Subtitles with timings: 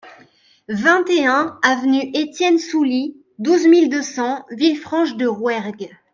[0.67, 5.95] vingt et un avenue Etienne Soulie, douze mille deux cents Villefranche-de-Rouergue